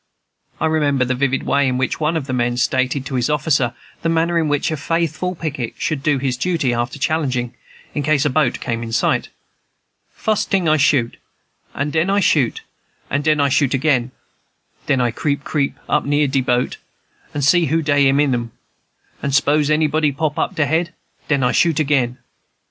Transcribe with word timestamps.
I 0.59 0.65
remember 0.65 1.05
the 1.05 1.13
vivid 1.13 1.43
way 1.43 1.67
in 1.67 1.77
which 1.77 1.99
one 1.99 2.17
of 2.17 2.25
the 2.25 2.33
men 2.33 2.57
stated 2.57 3.05
to 3.05 3.13
his 3.13 3.29
officer 3.29 3.75
the 4.01 4.09
manner 4.09 4.39
in 4.39 4.47
which 4.47 4.71
a 4.71 4.75
faithful 4.77 5.35
picket 5.35 5.75
should 5.77 6.01
do 6.01 6.17
his 6.17 6.37
duty, 6.37 6.73
after 6.73 6.97
challenging, 6.97 7.53
in 7.93 8.01
case 8.01 8.25
a 8.25 8.31
boat 8.31 8.59
came 8.59 8.81
in 8.81 8.91
sight. 8.93 9.29
"Fus' 10.09 10.43
ting 10.43 10.67
I 10.67 10.77
shoot, 10.77 11.17
and 11.75 11.93
den 11.93 12.09
I 12.09 12.19
shoot, 12.19 12.63
and 13.11 13.23
den 13.23 13.39
I 13.39 13.49
shoot 13.49 13.75
again. 13.75 14.09
Den 14.87 14.99
I 14.99 15.11
creep 15.11 15.43
creep 15.43 15.77
up 15.87 16.03
near 16.03 16.25
de 16.27 16.41
boat, 16.41 16.77
and 17.31 17.45
see 17.45 17.67
who 17.67 17.83
dey 17.83 18.07
in 18.07 18.19
'em; 18.19 18.51
and 19.21 19.35
s'pose 19.35 19.69
anybody 19.69 20.11
pop 20.11 20.39
up 20.39 20.57
he 20.57 20.63
head, 20.63 20.95
den 21.27 21.43
I 21.43 21.51
shoot 21.51 21.79
again. 21.79 22.17